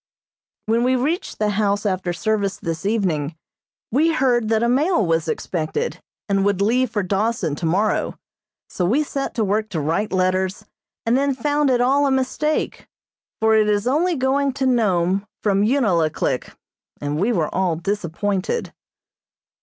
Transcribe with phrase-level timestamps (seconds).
[0.65, 3.35] When we reached the house after service this evening
[3.91, 8.17] we heard that a mail was expected, and would leave for Dawson tomorrow,
[8.67, 10.65] so we set to work to write letters,
[11.05, 12.87] and then found it all a mistake,
[13.39, 16.51] for it is only going to Nome from Unalaklik,
[16.99, 18.73] and we were all disappointed.